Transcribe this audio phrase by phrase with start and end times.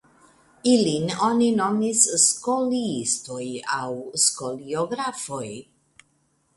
[0.69, 3.45] Ilin oni nomis "skoliistoj"
[3.79, 3.87] aŭ
[4.27, 5.47] "skoliografoj".